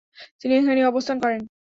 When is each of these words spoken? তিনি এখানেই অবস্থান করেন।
তিনি 0.41 0.53
এখানেই 0.55 0.89
অবস্থান 0.91 1.17
করেন। 1.23 1.41